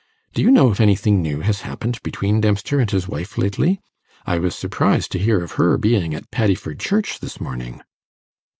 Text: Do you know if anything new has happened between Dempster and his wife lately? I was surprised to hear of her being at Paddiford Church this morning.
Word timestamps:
Do 0.33 0.41
you 0.41 0.49
know 0.49 0.71
if 0.71 0.81
anything 0.81 1.21
new 1.21 1.41
has 1.41 1.61
happened 1.61 2.01
between 2.01 2.41
Dempster 2.41 2.79
and 2.79 2.89
his 2.89 3.07
wife 3.07 3.37
lately? 3.37 3.79
I 4.25 4.39
was 4.39 4.55
surprised 4.55 5.11
to 5.11 5.19
hear 5.19 5.43
of 5.43 5.51
her 5.61 5.77
being 5.77 6.15
at 6.15 6.31
Paddiford 6.31 6.79
Church 6.79 7.19
this 7.19 7.39
morning. 7.39 7.81